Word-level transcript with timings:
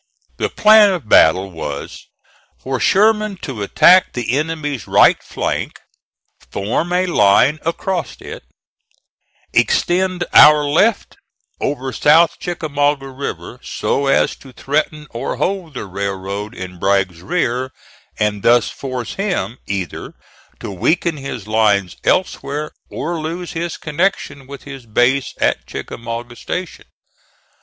The 0.37 0.49
plan 0.49 0.89
of 0.93 1.07
battle 1.07 1.51
was 1.51 2.07
for 2.57 2.79
Sherman 2.79 3.37
to 3.43 3.61
attack 3.61 4.13
the 4.13 4.35
enemy's 4.35 4.87
right 4.87 5.21
flank, 5.21 5.77
form 6.51 6.91
a 6.91 7.05
line 7.05 7.59
across 7.61 8.15
it, 8.19 8.41
extend 9.53 10.23
our 10.33 10.65
left 10.65 11.17
over 11.59 11.93
South 11.93 12.39
Chickamauga 12.39 13.09
River 13.09 13.59
so 13.61 14.07
as 14.07 14.35
to 14.37 14.51
threaten 14.51 15.05
or 15.11 15.35
hold 15.35 15.75
the 15.75 15.85
railroad 15.85 16.55
in 16.55 16.79
Bragg's 16.79 17.21
rear, 17.21 17.71
and 18.17 18.41
thus 18.41 18.71
force 18.71 19.13
him 19.13 19.59
either 19.67 20.15
to 20.61 20.71
weaken 20.71 21.17
his 21.17 21.45
lines 21.47 21.95
elsewhere 22.03 22.71
or 22.89 23.19
lose 23.19 23.51
his 23.53 23.77
connection 23.77 24.47
with 24.47 24.63
his 24.63 24.87
base 24.87 25.35
at 25.39 25.67
Chickamauga 25.67 26.35
Station. 26.35 26.85